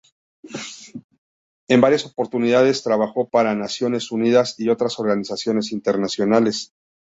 En 1.67 1.79
varias 1.79 2.07
oportunidades 2.07 2.81
trabajó 2.81 3.29
para 3.29 3.53
Naciones 3.53 4.11
Unidas 4.11 4.59
y 4.59 4.69
otras 4.69 4.97
organizaciones 4.97 5.71
internacionales. 5.71 6.73